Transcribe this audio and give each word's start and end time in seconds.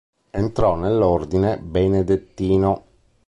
Entrò 0.31 0.77
nell'ordine 0.77 1.59
benedettino. 1.61 2.85